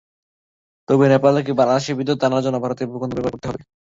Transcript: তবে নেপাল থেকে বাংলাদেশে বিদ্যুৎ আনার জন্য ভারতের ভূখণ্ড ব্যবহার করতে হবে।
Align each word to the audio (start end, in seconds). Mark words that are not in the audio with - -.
তবে 0.87 1.05
নেপাল 1.07 1.33
থেকে 1.37 1.51
বাংলাদেশে 1.59 1.91
বিদ্যুৎ 1.99 2.19
আনার 2.27 2.43
জন্য 2.45 2.57
ভারতের 2.63 2.89
ভূখণ্ড 2.91 3.13
ব্যবহার 3.15 3.33
করতে 3.33 3.47
হবে। 3.49 3.61